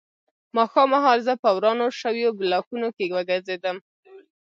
[0.57, 3.77] ماښام مهال زه په ورانو شویو بلاکونو کې وګرځېدم